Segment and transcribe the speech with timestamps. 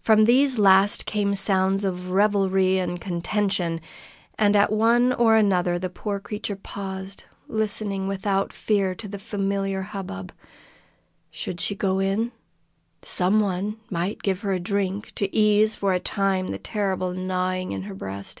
[0.00, 3.82] From these last came sounds of revelry and contention,
[4.38, 9.82] and at one or another the poor creature paused, listening without fear to the familiar
[9.82, 10.32] hubbub.
[11.30, 12.32] Should she go in?
[13.02, 17.74] Some one might give her a drink, to ease for a time the terrible gnawing
[17.74, 18.40] at her breast.